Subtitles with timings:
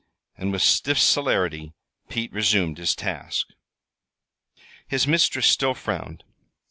[0.35, 1.73] And, with stiff celerity,
[2.09, 3.49] Pete resumed his task.
[4.87, 6.23] His mistress still frowned.